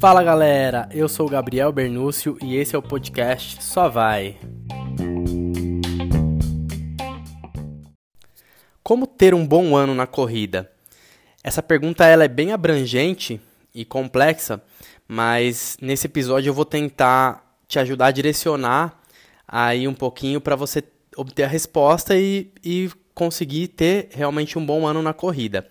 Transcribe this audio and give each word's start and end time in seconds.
Fala 0.00 0.22
galera, 0.22 0.88
eu 0.92 1.08
sou 1.10 1.26
o 1.26 1.28
Gabriel 1.28 1.70
Bernúcio 1.70 2.38
e 2.42 2.56
esse 2.56 2.74
é 2.74 2.78
o 2.78 2.82
podcast 2.82 3.62
Só 3.62 3.86
Vai. 3.86 4.38
Como 8.82 9.06
ter 9.06 9.34
um 9.34 9.46
bom 9.46 9.76
ano 9.76 9.94
na 9.94 10.06
corrida? 10.06 10.72
Essa 11.44 11.62
pergunta 11.62 12.06
ela 12.06 12.24
é 12.24 12.28
bem 12.28 12.50
abrangente 12.50 13.38
e 13.74 13.84
complexa, 13.84 14.62
mas 15.06 15.76
nesse 15.82 16.06
episódio 16.06 16.48
eu 16.48 16.54
vou 16.54 16.64
tentar 16.64 17.58
te 17.68 17.78
ajudar 17.78 18.06
a 18.06 18.10
direcionar 18.10 18.98
aí 19.46 19.86
um 19.86 19.94
pouquinho 19.94 20.40
para 20.40 20.56
você 20.56 20.82
obter 21.14 21.42
a 21.42 21.48
resposta 21.48 22.16
e, 22.16 22.50
e 22.64 22.90
conseguir 23.14 23.68
ter 23.68 24.08
realmente 24.10 24.58
um 24.58 24.64
bom 24.64 24.86
ano 24.86 25.02
na 25.02 25.12
corrida. 25.12 25.66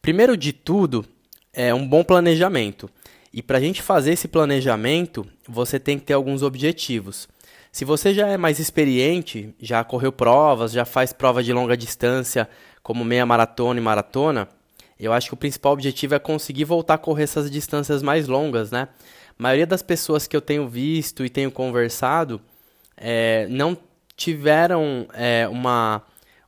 Primeiro 0.00 0.36
de 0.36 0.52
tudo, 0.52 1.04
é 1.52 1.72
um 1.72 1.86
bom 1.86 2.04
planejamento. 2.04 2.90
E 3.32 3.42
para 3.42 3.58
a 3.58 3.60
gente 3.60 3.82
fazer 3.82 4.12
esse 4.12 4.28
planejamento, 4.28 5.26
você 5.48 5.78
tem 5.80 5.98
que 5.98 6.04
ter 6.04 6.12
alguns 6.12 6.42
objetivos. 6.42 7.28
Se 7.72 7.84
você 7.84 8.14
já 8.14 8.28
é 8.28 8.36
mais 8.36 8.60
experiente, 8.60 9.52
já 9.58 9.82
correu 9.82 10.12
provas, 10.12 10.70
já 10.70 10.84
faz 10.84 11.12
prova 11.12 11.42
de 11.42 11.52
longa 11.52 11.76
distância, 11.76 12.48
como 12.82 13.04
meia 13.04 13.26
maratona 13.26 13.80
e 13.80 13.82
maratona, 13.82 14.48
eu 14.98 15.12
acho 15.12 15.28
que 15.28 15.34
o 15.34 15.36
principal 15.36 15.72
objetivo 15.72 16.14
é 16.14 16.18
conseguir 16.18 16.64
voltar 16.64 16.94
a 16.94 16.98
correr 16.98 17.24
essas 17.24 17.50
distâncias 17.50 18.02
mais 18.02 18.28
longas, 18.28 18.70
né? 18.70 18.88
A 19.36 19.42
maioria 19.42 19.66
das 19.66 19.82
pessoas 19.82 20.26
que 20.26 20.36
eu 20.36 20.40
tenho 20.40 20.68
visto 20.68 21.24
e 21.24 21.28
tenho 21.28 21.50
conversado 21.50 22.40
é, 22.96 23.46
não 23.50 23.76
tiveram 24.16 25.08
é, 25.12 25.48
uma, 25.48 26.02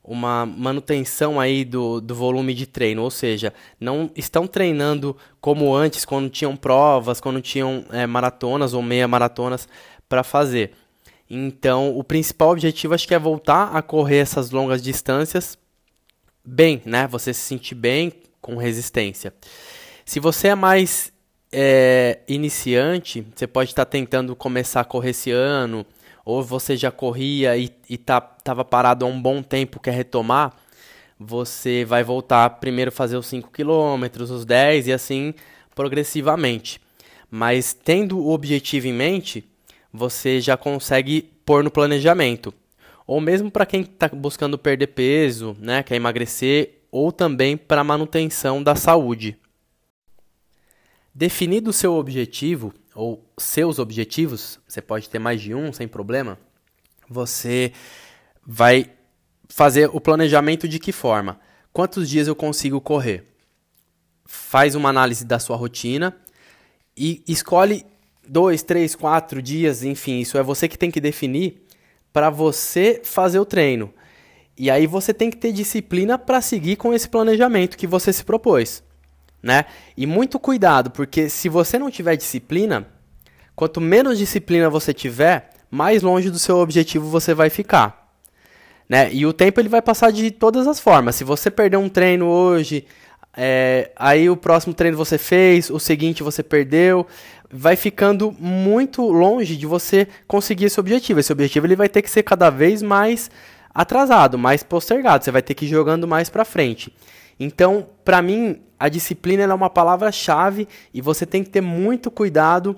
uma 0.06 0.46
manutenção 0.46 1.40
aí 1.40 1.64
do, 1.64 2.00
do 2.00 2.14
volume 2.14 2.54
de 2.54 2.66
treino, 2.66 3.02
ou 3.02 3.10
seja, 3.10 3.52
não 3.80 4.10
estão 4.14 4.46
treinando 4.46 5.16
como 5.40 5.74
antes, 5.74 6.04
quando 6.04 6.30
tinham 6.30 6.56
provas, 6.56 7.20
quando 7.20 7.40
tinham 7.40 7.84
é, 7.90 8.06
maratonas 8.06 8.72
ou 8.72 8.82
meia 8.82 9.08
maratonas 9.08 9.68
para 10.08 10.22
fazer. 10.22 10.72
Então, 11.28 11.96
o 11.96 12.04
principal 12.04 12.50
objetivo 12.50 12.94
acho 12.94 13.06
que 13.06 13.14
é 13.14 13.18
voltar 13.18 13.74
a 13.74 13.82
correr 13.82 14.18
essas 14.18 14.50
longas 14.50 14.80
distâncias 14.80 15.58
bem, 16.44 16.80
né? 16.84 17.08
Você 17.08 17.34
se 17.34 17.40
sentir 17.40 17.74
bem 17.74 18.12
com 18.40 18.56
resistência. 18.56 19.34
Se 20.04 20.20
você 20.20 20.48
é 20.48 20.54
mais 20.54 21.12
é, 21.50 22.20
iniciante, 22.28 23.26
você 23.34 23.46
pode 23.46 23.70
estar 23.70 23.84
tentando 23.84 24.36
começar 24.36 24.82
a 24.82 24.84
correr 24.84 25.10
esse 25.10 25.32
ano, 25.32 25.84
ou 26.26 26.42
você 26.42 26.76
já 26.76 26.90
corria 26.90 27.56
e 27.56 27.72
estava 27.88 28.26
tá, 28.42 28.64
parado 28.64 29.04
há 29.04 29.08
um 29.08 29.22
bom 29.22 29.40
tempo, 29.44 29.78
quer 29.78 29.92
retomar, 29.92 30.56
você 31.16 31.84
vai 31.84 32.02
voltar 32.02 32.50
primeiro 32.58 32.90
fazer 32.90 33.16
os 33.16 33.26
5 33.28 33.48
km, 33.52 34.20
os 34.20 34.44
10 34.44 34.88
e 34.88 34.92
assim 34.92 35.32
progressivamente. 35.72 36.80
Mas 37.30 37.72
tendo 37.72 38.18
o 38.18 38.32
objetivo 38.32 38.88
em 38.88 38.92
mente, 38.92 39.48
você 39.92 40.40
já 40.40 40.56
consegue 40.56 41.22
pôr 41.44 41.62
no 41.62 41.70
planejamento. 41.70 42.52
Ou 43.06 43.20
mesmo 43.20 43.48
para 43.48 43.64
quem 43.64 43.82
está 43.82 44.08
buscando 44.08 44.58
perder 44.58 44.88
peso, 44.88 45.56
né, 45.60 45.84
quer 45.84 45.94
emagrecer, 45.94 46.82
ou 46.90 47.12
também 47.12 47.56
para 47.56 47.84
manutenção 47.84 48.60
da 48.60 48.74
saúde. 48.74 49.38
Definido 51.14 51.70
o 51.70 51.72
seu 51.72 51.94
objetivo, 51.94 52.74
ou 52.96 53.24
seus 53.38 53.78
objetivos, 53.78 54.58
você 54.66 54.80
pode 54.80 55.08
ter 55.08 55.18
mais 55.18 55.40
de 55.40 55.54
um 55.54 55.72
sem 55.72 55.86
problema, 55.86 56.38
você 57.08 57.72
vai 58.44 58.90
fazer 59.48 59.90
o 59.92 60.00
planejamento 60.00 60.66
de 60.66 60.78
que 60.78 60.90
forma? 60.90 61.38
Quantos 61.72 62.08
dias 62.08 62.26
eu 62.26 62.34
consigo 62.34 62.80
correr? 62.80 63.24
Faz 64.24 64.74
uma 64.74 64.88
análise 64.88 65.24
da 65.24 65.38
sua 65.38 65.56
rotina 65.56 66.16
e 66.96 67.22
escolhe 67.28 67.84
dois, 68.26 68.62
três, 68.62 68.94
quatro 68.94 69.40
dias, 69.42 69.84
enfim, 69.84 70.20
isso 70.20 70.38
é 70.38 70.42
você 70.42 70.66
que 70.66 70.78
tem 70.78 70.90
que 70.90 71.00
definir 71.00 71.62
para 72.12 72.30
você 72.30 73.00
fazer 73.04 73.38
o 73.38 73.44
treino. 73.44 73.92
E 74.58 74.70
aí 74.70 74.86
você 74.86 75.12
tem 75.12 75.30
que 75.30 75.36
ter 75.36 75.52
disciplina 75.52 76.18
para 76.18 76.40
seguir 76.40 76.76
com 76.76 76.94
esse 76.94 77.08
planejamento 77.08 77.76
que 77.76 77.86
você 77.86 78.10
se 78.10 78.24
propôs, 78.24 78.82
né? 79.46 79.64
E 79.96 80.06
muito 80.06 80.40
cuidado, 80.40 80.90
porque 80.90 81.28
se 81.28 81.48
você 81.48 81.78
não 81.78 81.88
tiver 81.88 82.16
disciplina, 82.16 82.84
quanto 83.54 83.80
menos 83.80 84.18
disciplina 84.18 84.68
você 84.68 84.92
tiver, 84.92 85.50
mais 85.70 86.02
longe 86.02 86.30
do 86.30 86.38
seu 86.38 86.56
objetivo 86.58 87.08
você 87.08 87.32
vai 87.32 87.48
ficar. 87.48 88.10
Né? 88.88 89.08
E 89.12 89.24
o 89.24 89.32
tempo 89.32 89.60
ele 89.60 89.68
vai 89.68 89.80
passar 89.80 90.10
de 90.10 90.32
todas 90.32 90.66
as 90.66 90.80
formas. 90.80 91.14
Se 91.14 91.22
você 91.22 91.48
perder 91.48 91.76
um 91.76 91.88
treino 91.88 92.26
hoje, 92.26 92.86
é, 93.36 93.92
aí 93.94 94.28
o 94.28 94.36
próximo 94.36 94.74
treino 94.74 94.96
você 94.96 95.16
fez, 95.16 95.70
o 95.70 95.78
seguinte 95.78 96.24
você 96.24 96.42
perdeu, 96.42 97.06
vai 97.48 97.76
ficando 97.76 98.34
muito 98.40 99.02
longe 99.08 99.56
de 99.56 99.64
você 99.64 100.08
conseguir 100.26 100.64
esse 100.64 100.80
objetivo. 100.80 101.20
Esse 101.20 101.32
objetivo 101.32 101.66
ele 101.66 101.76
vai 101.76 101.88
ter 101.88 102.02
que 102.02 102.10
ser 102.10 102.24
cada 102.24 102.50
vez 102.50 102.82
mais 102.82 103.30
atrasado, 103.72 104.36
mais 104.36 104.64
postergado. 104.64 105.24
Você 105.24 105.30
vai 105.30 105.42
ter 105.42 105.54
que 105.54 105.66
ir 105.66 105.68
jogando 105.68 106.08
mais 106.08 106.28
para 106.28 106.44
frente. 106.44 106.92
Então, 107.38 107.88
para 108.04 108.22
mim, 108.22 108.62
a 108.78 108.88
disciplina 108.88 109.42
é 109.42 109.54
uma 109.54 109.70
palavra-chave 109.70 110.68
e 110.92 111.00
você 111.00 111.26
tem 111.26 111.44
que 111.44 111.50
ter 111.50 111.60
muito 111.60 112.10
cuidado 112.10 112.76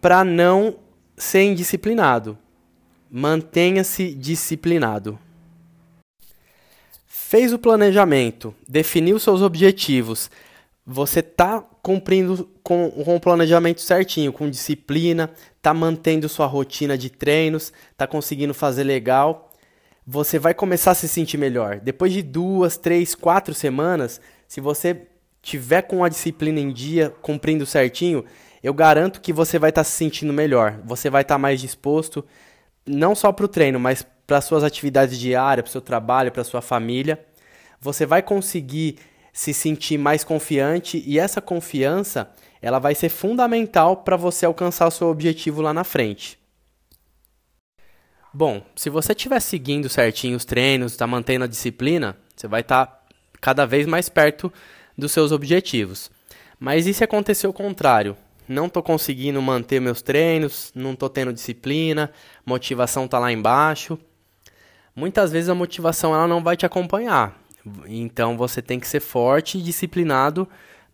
para 0.00 0.24
não 0.24 0.76
ser 1.16 1.44
indisciplinado. 1.44 2.36
Mantenha-se 3.10 4.14
disciplinado. 4.14 5.18
Fez 7.06 7.52
o 7.52 7.58
planejamento, 7.58 8.54
definiu 8.68 9.18
seus 9.18 9.42
objetivos, 9.42 10.30
você 10.86 11.18
está 11.18 11.60
cumprindo 11.82 12.48
com, 12.62 12.88
com 12.90 13.16
o 13.16 13.20
planejamento 13.20 13.80
certinho, 13.80 14.32
com 14.32 14.48
disciplina, 14.48 15.32
está 15.56 15.74
mantendo 15.74 16.28
sua 16.28 16.46
rotina 16.46 16.96
de 16.96 17.10
treinos, 17.10 17.72
está 17.90 18.06
conseguindo 18.06 18.54
fazer 18.54 18.84
legal, 18.84 19.45
você 20.06 20.38
vai 20.38 20.54
começar 20.54 20.92
a 20.92 20.94
se 20.94 21.08
sentir 21.08 21.36
melhor. 21.36 21.80
Depois 21.80 22.12
de 22.12 22.22
duas, 22.22 22.76
três, 22.76 23.14
quatro 23.14 23.52
semanas, 23.52 24.20
se 24.46 24.60
você 24.60 25.08
tiver 25.42 25.82
com 25.82 26.04
a 26.04 26.08
disciplina 26.08 26.60
em 26.60 26.72
dia, 26.72 27.12
cumprindo 27.20 27.66
certinho, 27.66 28.24
eu 28.62 28.72
garanto 28.72 29.20
que 29.20 29.32
você 29.32 29.58
vai 29.58 29.70
estar 29.70 29.80
tá 29.80 29.84
se 29.84 29.92
sentindo 29.92 30.32
melhor. 30.32 30.80
Você 30.84 31.10
vai 31.10 31.22
estar 31.22 31.34
tá 31.34 31.38
mais 31.38 31.60
disposto, 31.60 32.24
não 32.86 33.16
só 33.16 33.32
para 33.32 33.46
o 33.46 33.48
treino, 33.48 33.80
mas 33.80 34.06
para 34.26 34.40
suas 34.40 34.62
atividades 34.62 35.18
diárias, 35.18 35.64
para 35.64 35.70
o 35.70 35.72
seu 35.72 35.80
trabalho, 35.80 36.30
para 36.30 36.44
sua 36.44 36.62
família. 36.62 37.24
Você 37.80 38.06
vai 38.06 38.22
conseguir 38.22 38.98
se 39.32 39.52
sentir 39.52 39.98
mais 39.98 40.22
confiante 40.22 41.02
e 41.04 41.18
essa 41.18 41.40
confiança 41.40 42.30
ela 42.62 42.78
vai 42.78 42.94
ser 42.94 43.08
fundamental 43.08 43.98
para 43.98 44.16
você 44.16 44.46
alcançar 44.46 44.86
o 44.86 44.90
seu 44.90 45.08
objetivo 45.08 45.60
lá 45.60 45.74
na 45.74 45.84
frente. 45.84 46.38
Bom, 48.38 48.60
se 48.76 48.90
você 48.90 49.12
estiver 49.12 49.40
seguindo 49.40 49.88
certinho 49.88 50.36
os 50.36 50.44
treinos, 50.44 50.92
está 50.92 51.06
mantendo 51.06 51.46
a 51.46 51.48
disciplina, 51.48 52.14
você 52.36 52.46
vai 52.46 52.60
estar 52.60 52.84
tá 52.84 53.00
cada 53.40 53.64
vez 53.64 53.86
mais 53.86 54.10
perto 54.10 54.52
dos 54.94 55.10
seus 55.10 55.32
objetivos. 55.32 56.10
Mas 56.60 56.86
e 56.86 56.92
se 56.92 57.02
acontecer 57.02 57.46
o 57.46 57.52
contrário? 57.54 58.14
Não 58.46 58.66
estou 58.66 58.82
conseguindo 58.82 59.40
manter 59.40 59.80
meus 59.80 60.02
treinos, 60.02 60.70
não 60.74 60.92
estou 60.92 61.08
tendo 61.08 61.32
disciplina, 61.32 62.12
motivação 62.44 63.06
está 63.06 63.18
lá 63.18 63.32
embaixo. 63.32 63.98
Muitas 64.94 65.32
vezes 65.32 65.48
a 65.48 65.54
motivação 65.54 66.14
ela 66.14 66.28
não 66.28 66.44
vai 66.44 66.58
te 66.58 66.66
acompanhar. 66.66 67.40
Então 67.86 68.36
você 68.36 68.60
tem 68.60 68.78
que 68.78 68.86
ser 68.86 69.00
forte 69.00 69.56
e 69.56 69.62
disciplinado 69.62 70.46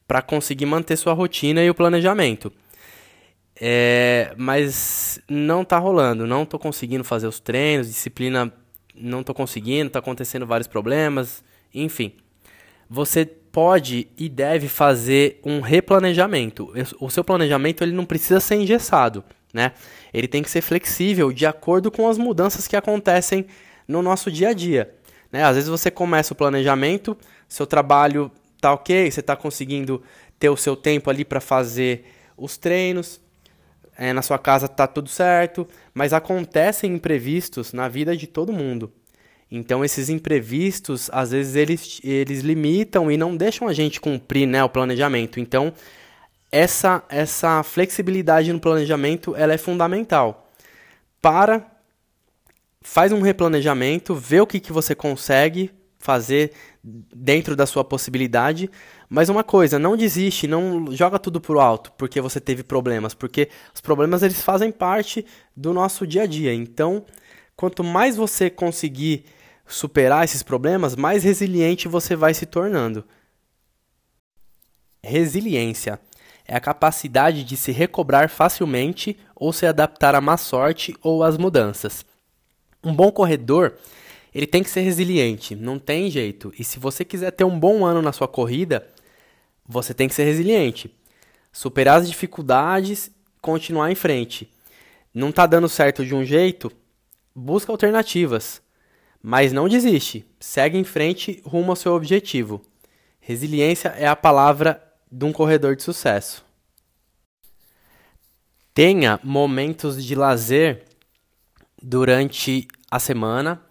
para 0.07 0.23
conseguir 0.23 0.67
manter 0.67 0.97
sua 0.97 1.13
rotina 1.13 1.61
e 1.61 1.69
o 1.69 1.75
planejamento. 1.75 2.53
É, 3.61 4.35
mas 4.37 5.21
não 5.29 5.63
está 5.63 5.79
rolando, 5.79 6.27
não 6.27 6.43
estou 6.43 6.59
conseguindo 6.59 7.05
fazer 7.05 7.27
os 7.27 7.39
treinos, 7.39 7.87
disciplina 7.87 8.53
não 8.95 9.21
estou 9.21 9.35
conseguindo, 9.35 9.89
está 9.89 9.99
acontecendo 9.99 10.47
vários 10.47 10.67
problemas, 10.67 11.43
enfim. 11.73 12.13
Você 12.89 13.25
pode 13.25 14.09
e 14.19 14.29
deve 14.29 14.69
fazer 14.69 15.41
um 15.45 15.61
replanejamento. 15.61 16.73
O 17.01 17.11
seu 17.11 17.23
planejamento 17.23 17.83
ele 17.83 17.93
não 17.93 18.05
precisa 18.05 18.41
ser 18.41 18.57
engessado, 18.57 19.25
né? 19.53 19.73
Ele 20.13 20.29
tem 20.29 20.43
que 20.43 20.51
ser 20.51 20.61
flexível 20.61 21.33
de 21.33 21.47
acordo 21.47 21.91
com 21.91 22.09
as 22.09 22.19
mudanças 22.19 22.67
que 22.67 22.77
acontecem 22.77 23.47
no 23.87 24.03
nosso 24.03 24.31
dia 24.31 24.51
a 24.51 24.53
dia. 24.53 24.95
Né? 25.31 25.43
Às 25.43 25.57
vezes 25.57 25.71
você 25.71 25.91
começa 25.91 26.35
o 26.35 26.37
planejamento, 26.37 27.17
seu 27.49 27.67
trabalho 27.67 28.31
tá 28.61 28.73
ok, 28.73 29.11
você 29.11 29.21
está 29.21 29.35
conseguindo 29.35 30.03
ter 30.39 30.51
o 30.51 30.57
seu 30.57 30.77
tempo 30.77 31.09
ali 31.09 31.25
para 31.25 31.41
fazer 31.41 32.05
os 32.37 32.57
treinos, 32.59 33.21
é, 33.97 34.13
na 34.13 34.23
sua 34.23 34.39
casa 34.39 34.69
tá 34.69 34.87
tudo 34.87 35.09
certo, 35.09 35.67
mas 35.93 36.13
acontecem 36.13 36.95
imprevistos 36.95 37.73
na 37.73 37.89
vida 37.89 38.17
de 38.17 38.27
todo 38.27 38.53
mundo. 38.53 38.93
Então 39.51 39.85
esses 39.85 40.09
imprevistos, 40.09 41.11
às 41.13 41.31
vezes 41.31 41.57
eles, 41.57 42.01
eles 42.03 42.41
limitam 42.41 43.11
e 43.11 43.17
não 43.17 43.37
deixam 43.37 43.69
a 43.69 43.73
gente 43.73 44.01
cumprir 44.01 44.47
né, 44.47 44.65
o 44.65 44.69
planejamento. 44.69 45.39
Então 45.39 45.73
essa, 46.51 47.03
essa 47.09 47.63
flexibilidade 47.63 48.53
no 48.53 48.61
planejamento 48.61 49.37
ela 49.37 49.53
é 49.53 49.59
fundamental 49.59 50.51
para 51.21 51.67
faz 52.81 53.13
um 53.13 53.21
replanejamento, 53.21 54.15
vê 54.15 54.41
o 54.41 54.47
que, 54.47 54.59
que 54.59 54.73
você 54.73 54.95
consegue 54.95 55.71
fazer 56.03 56.53
dentro 56.83 57.55
da 57.55 57.65
sua 57.65 57.85
possibilidade. 57.85 58.69
Mas 59.09 59.29
uma 59.29 59.45
coisa, 59.45 59.79
não 59.79 59.97
desiste, 59.97 60.49
não 60.49 60.91
joga 60.91 61.19
tudo 61.19 61.41
pro 61.41 61.61
alto 61.61 61.93
porque 61.93 62.21
você 62.21 62.41
teve 62.41 62.65
problemas, 62.65 63.15
porque 63.15 63.49
os 63.73 63.81
problemas 63.81 64.23
eles 64.23 64.43
fazem 64.43 64.73
parte 64.73 65.25
do 65.57 65.73
nosso 65.73 66.07
dia 66.07 66.25
a 66.25 66.27
dia. 66.27 66.53
Então, 66.53 67.05
quanto 67.57 67.85
mais 67.85 68.17
você 68.17 68.51
conseguir 68.51 69.25
superar 69.65 70.25
esses 70.25 70.43
problemas, 70.43 70.97
mais 70.97 71.23
resiliente 71.23 71.87
você 71.87 72.17
vai 72.17 72.35
se 72.35 72.47
tornando. 72.47 73.05
Resiliência 75.05 76.01
é 76.45 76.57
a 76.57 76.61
capacidade 76.61 77.45
de 77.45 77.57
se 77.57 77.71
recobrar 77.71 78.29
facilmente 78.29 79.17
ou 79.37 79.53
se 79.53 79.67
adaptar 79.67 80.17
à 80.17 80.21
má 80.21 80.37
sorte 80.37 80.97
ou 81.01 81.23
às 81.23 81.39
mudanças. 81.39 82.05
Um 82.83 82.93
bom 82.93 83.13
corredor 83.13 83.75
ele 84.35 84.47
tem 84.47 84.63
que 84.63 84.71
ser 84.71 84.81
resiliente, 84.81 85.55
não 85.55 85.79
tem 85.79 86.11
jeito. 86.11 86.53
E 86.59 86.65
se 86.65 86.79
você 86.79 87.05
quiser 87.05 87.31
ter 87.33 87.45
um 87.45 87.59
bom 87.59 87.85
ano 87.85 88.01
na 88.01 88.13
sua 88.13 88.27
corrida, 88.27 88.87
você 89.67 89.93
tem 89.93 90.09
que 90.09 90.15
ser 90.15 90.25
resiliente. 90.25 90.95
Superar 91.53 92.01
as 92.01 92.09
dificuldades, 92.09 93.11
continuar 93.41 93.91
em 93.91 93.95
frente. 93.95 94.51
Não 95.13 95.29
está 95.29 95.47
dando 95.47 95.69
certo 95.69 96.05
de 96.05 96.15
um 96.15 96.25
jeito, 96.25 96.73
busca 97.35 97.71
alternativas. 97.71 98.63
Mas 99.23 99.53
não 99.53 99.69
desiste, 99.69 100.27
segue 100.41 100.79
em 100.79 100.85
frente 100.85 101.43
rumo 101.45 101.71
ao 101.71 101.77
seu 101.77 101.93
objetivo. 101.93 102.63
Resiliência 103.21 103.91
é 103.91 104.07
a 104.07 104.17
palavra 104.17 104.83
de 105.11 105.25
um 105.25 105.33
corredor 105.33 105.77
de 105.77 105.83
sucesso. 105.83 106.45
Tenha 108.75 109.21
momentos 109.23 110.03
de 110.03 110.15
lazer 110.15 110.85
durante 111.81 112.67
a 112.91 112.99
semana 112.99 113.63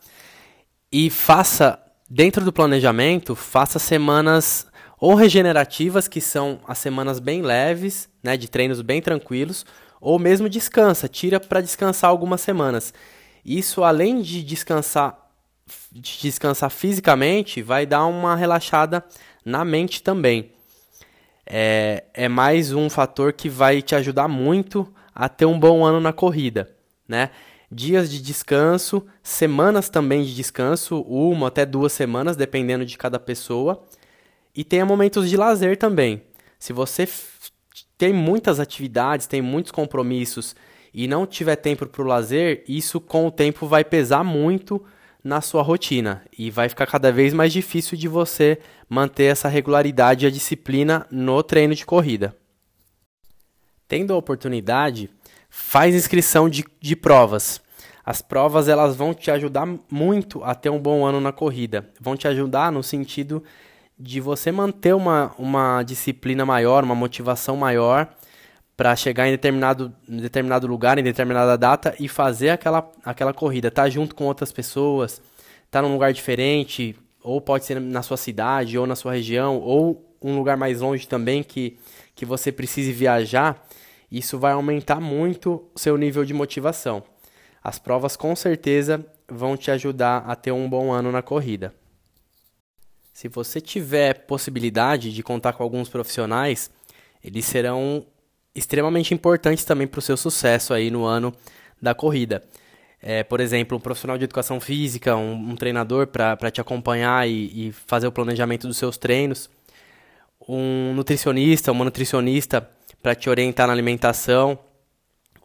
e 0.91 1.09
faça, 1.09 1.79
dentro 2.09 2.43
do 2.43 2.51
planejamento, 2.51 3.35
faça 3.35 3.79
semanas 3.79 4.67
ou 4.99 5.15
regenerativas, 5.15 6.07
que 6.07 6.19
são 6.19 6.59
as 6.67 6.77
semanas 6.77 7.19
bem 7.19 7.41
leves, 7.41 8.09
né, 8.21 8.35
de 8.35 8.49
treinos 8.49 8.81
bem 8.81 9.01
tranquilos, 9.01 9.65
ou 9.99 10.19
mesmo 10.19 10.49
descansa, 10.49 11.07
tira 11.07 11.39
para 11.39 11.61
descansar 11.61 12.09
algumas 12.09 12.41
semanas. 12.41 12.93
Isso, 13.43 13.83
além 13.83 14.21
de 14.21 14.43
descansar, 14.43 15.17
de 15.91 16.19
descansar 16.21 16.69
fisicamente, 16.69 17.61
vai 17.61 17.85
dar 17.85 18.05
uma 18.05 18.35
relaxada 18.35 19.03
na 19.45 19.63
mente 19.63 20.03
também. 20.03 20.51
É, 21.45 22.03
é 22.13 22.27
mais 22.27 22.73
um 22.73 22.89
fator 22.89 23.33
que 23.33 23.49
vai 23.49 23.81
te 23.81 23.95
ajudar 23.95 24.27
muito 24.27 24.91
a 25.13 25.27
ter 25.27 25.45
um 25.45 25.59
bom 25.59 25.83
ano 25.83 25.99
na 25.99 26.13
corrida, 26.13 26.69
né? 27.07 27.31
Dias 27.71 28.11
de 28.11 28.21
descanso, 28.21 29.05
semanas 29.23 29.89
também 29.89 30.23
de 30.23 30.35
descanso, 30.35 31.01
uma 31.01 31.47
até 31.47 31.65
duas 31.65 31.93
semanas, 31.93 32.35
dependendo 32.35 32.85
de 32.85 32.97
cada 32.97 33.17
pessoa. 33.17 33.87
E 34.53 34.63
tenha 34.63 34.85
momentos 34.85 35.29
de 35.29 35.37
lazer 35.37 35.77
também. 35.77 36.23
Se 36.59 36.73
você 36.73 37.07
tem 37.97 38.11
muitas 38.11 38.59
atividades, 38.59 39.27
tem 39.27 39.41
muitos 39.41 39.71
compromissos 39.71 40.55
e 40.93 41.07
não 41.07 41.25
tiver 41.25 41.55
tempo 41.55 41.85
para 41.85 42.01
o 42.01 42.05
lazer, 42.05 42.63
isso 42.67 42.99
com 42.99 43.25
o 43.27 43.31
tempo 43.31 43.65
vai 43.65 43.85
pesar 43.85 44.23
muito 44.23 44.83
na 45.23 45.39
sua 45.39 45.61
rotina 45.61 46.23
e 46.37 46.49
vai 46.49 46.67
ficar 46.67 46.87
cada 46.87 47.11
vez 47.11 47.33
mais 47.33 47.53
difícil 47.53 47.97
de 47.97 48.07
você 48.07 48.59
manter 48.89 49.25
essa 49.25 49.47
regularidade 49.47 50.25
e 50.25 50.27
a 50.27 50.31
disciplina 50.31 51.07
no 51.09 51.41
treino 51.43 51.73
de 51.73 51.85
corrida. 51.85 52.35
Tendo 53.87 54.13
a 54.13 54.17
oportunidade, 54.17 55.09
faz 55.51 55.93
inscrição 55.93 56.49
de, 56.49 56.65
de 56.79 56.95
provas. 56.95 57.61
As 58.03 58.21
provas 58.21 58.69
elas 58.69 58.95
vão 58.95 59.13
te 59.13 59.29
ajudar 59.29 59.67
muito 59.91 60.43
a 60.43 60.55
ter 60.55 60.69
um 60.69 60.79
bom 60.79 61.05
ano 61.05 61.19
na 61.19 61.33
corrida. 61.33 61.87
Vão 61.99 62.15
te 62.15 62.27
ajudar 62.27 62.71
no 62.71 62.81
sentido 62.81 63.43
de 63.99 64.19
você 64.19 64.51
manter 64.51 64.95
uma, 64.95 65.35
uma 65.37 65.83
disciplina 65.83 66.45
maior, 66.45 66.83
uma 66.83 66.95
motivação 66.95 67.55
maior 67.55 68.09
para 68.75 68.95
chegar 68.95 69.27
em 69.27 69.31
determinado, 69.31 69.93
em 70.09 70.17
determinado 70.17 70.65
lugar, 70.65 70.97
em 70.97 71.03
determinada 71.03 71.55
data 71.57 71.93
e 71.99 72.07
fazer 72.07 72.49
aquela, 72.49 72.89
aquela 73.03 73.33
corrida. 73.33 73.69
Tá 73.69 73.87
junto 73.89 74.15
com 74.15 74.23
outras 74.23 74.51
pessoas, 74.51 75.21
tá 75.69 75.81
num 75.81 75.91
lugar 75.91 76.13
diferente, 76.13 76.95
ou 77.21 77.39
pode 77.41 77.65
ser 77.65 77.79
na 77.79 78.01
sua 78.01 78.17
cidade, 78.17 78.79
ou 78.79 78.87
na 78.87 78.95
sua 78.95 79.13
região, 79.13 79.59
ou 79.59 80.15
um 80.21 80.35
lugar 80.37 80.55
mais 80.55 80.81
longe 80.81 81.07
também 81.07 81.43
que, 81.43 81.77
que 82.15 82.25
você 82.25 82.51
precise 82.51 82.91
viajar 82.91 83.61
isso 84.11 84.37
vai 84.37 84.51
aumentar 84.51 84.99
muito 84.99 85.63
seu 85.75 85.97
nível 85.97 86.25
de 86.25 86.33
motivação. 86.33 87.03
As 87.63 87.79
provas 87.79 88.17
com 88.17 88.35
certeza 88.35 89.05
vão 89.27 89.55
te 89.55 89.71
ajudar 89.71 90.25
a 90.27 90.35
ter 90.35 90.51
um 90.51 90.69
bom 90.69 90.91
ano 90.91 91.11
na 91.11 91.21
corrida. 91.21 91.73
Se 93.13 93.27
você 93.27 93.61
tiver 93.61 94.25
possibilidade 94.25 95.13
de 95.13 95.23
contar 95.23 95.53
com 95.53 95.63
alguns 95.63 95.87
profissionais, 95.87 96.71
eles 97.23 97.45
serão 97.45 98.05
extremamente 98.53 99.13
importantes 99.13 99.63
também 99.63 99.87
para 99.87 99.99
o 99.99 100.01
seu 100.01 100.17
sucesso 100.17 100.73
aí 100.73 100.89
no 100.89 101.05
ano 101.05 101.33
da 101.81 101.93
corrida. 101.93 102.43
É, 103.01 103.23
por 103.23 103.39
exemplo, 103.39 103.77
um 103.77 103.81
profissional 103.81 104.17
de 104.17 104.25
educação 104.25 104.59
física, 104.59 105.15
um, 105.15 105.51
um 105.51 105.55
treinador 105.55 106.07
para 106.07 106.51
te 106.51 106.61
acompanhar 106.61 107.27
e, 107.27 107.69
e 107.69 107.71
fazer 107.71 108.07
o 108.07 108.11
planejamento 108.11 108.67
dos 108.67 108.77
seus 108.77 108.97
treinos, 108.97 109.49
um 110.47 110.93
nutricionista, 110.93 111.71
uma 111.71 111.85
nutricionista 111.85 112.67
para 113.01 113.15
te 113.15 113.29
orientar 113.29 113.67
na 113.67 113.73
alimentação, 113.73 114.57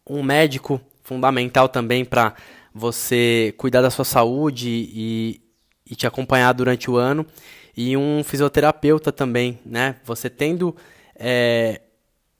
um 0.09 0.23
médico 0.23 0.81
fundamental 1.03 1.69
também 1.69 2.05
para 2.05 2.35
você 2.75 3.55
cuidar 3.57 3.81
da 3.81 3.91
sua 3.91 4.05
saúde 4.05 4.69
e, 4.69 5.41
e 5.91 5.97
te 5.97 6.07
acompanhar 6.07 6.53
durante 6.53 6.91
o 6.91 6.97
ano, 6.97 7.27
e 7.77 7.97
um 7.97 8.23
fisioterapeuta 8.23 9.13
também, 9.13 9.59
né? 9.65 9.97
Você 10.05 10.29
tendo 10.29 10.77
é, 11.15 11.81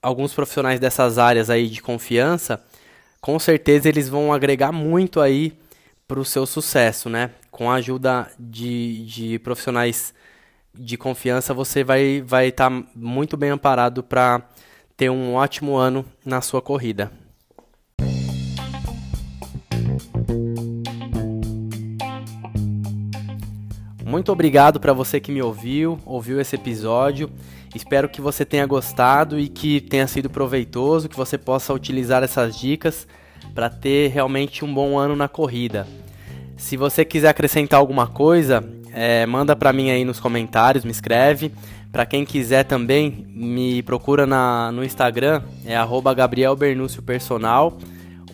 alguns 0.01 0.33
profissionais 0.33 0.79
dessas 0.79 1.17
áreas 1.17 1.49
aí 1.49 1.67
de 1.67 1.81
confiança, 1.81 2.63
com 3.19 3.37
certeza 3.39 3.89
eles 3.89 4.09
vão 4.09 4.31
agregar 4.31 4.71
muito 4.71 5.19
aí 5.19 5.57
para 6.07 6.19
o 6.19 6.25
seu 6.25 6.45
sucesso, 6.45 7.09
né? 7.09 7.31
Com 7.51 7.69
a 7.69 7.75
ajuda 7.75 8.31
de, 8.39 9.05
de 9.05 9.39
profissionais 9.39 10.13
de 10.73 10.95
confiança, 10.95 11.53
você 11.53 11.83
vai 11.83 12.01
estar 12.01 12.25
vai 12.25 12.51
tá 12.51 12.69
muito 12.95 13.35
bem 13.35 13.49
amparado 13.49 14.03
para 14.03 14.47
ter 14.97 15.11
um 15.11 15.35
ótimo 15.35 15.75
ano 15.75 16.03
na 16.25 16.41
sua 16.41 16.59
corrida. 16.59 17.11
Muito 24.03 24.31
obrigado 24.31 24.79
para 24.79 24.93
você 24.93 25.19
que 25.19 25.31
me 25.31 25.41
ouviu, 25.41 25.99
ouviu 26.03 26.41
esse 26.41 26.55
episódio. 26.55 27.29
Espero 27.75 28.09
que 28.09 28.19
você 28.19 28.43
tenha 28.43 28.65
gostado 28.65 29.39
e 29.39 29.47
que 29.47 29.79
tenha 29.79 30.07
sido 30.07 30.31
proveitoso, 30.31 31.07
que 31.07 31.15
você 31.15 31.37
possa 31.37 31.73
utilizar 31.73 32.23
essas 32.23 32.57
dicas 32.57 33.07
para 33.53 33.69
ter 33.69 34.07
realmente 34.09 34.65
um 34.65 34.73
bom 34.73 34.97
ano 34.97 35.15
na 35.15 35.27
corrida. 35.27 35.85
Se 36.57 36.75
você 36.75 37.05
quiser 37.05 37.29
acrescentar 37.29 37.79
alguma 37.79 38.07
coisa, 38.07 38.63
é, 38.93 39.25
manda 39.25 39.55
para 39.55 39.73
mim 39.73 39.89
aí 39.89 40.03
nos 40.03 40.19
comentários, 40.19 40.85
me 40.85 40.91
escreve. 40.91 41.51
Para 41.91 42.05
quem 42.05 42.25
quiser 42.25 42.63
também, 42.63 43.25
me 43.29 43.81
procura 43.83 44.25
na, 44.25 44.71
no 44.71 44.83
Instagram, 44.83 45.41
é 45.65 45.75
arroba 45.75 46.13
Gabriel 46.13 46.55
Bernúcio 46.55 47.01
Personal. 47.01 47.77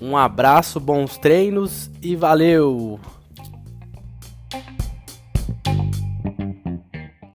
Um 0.01 0.17
abraço, 0.17 0.79
bons 0.79 1.17
treinos 1.17 1.89
e 2.01 2.15
valeu! 2.15 2.99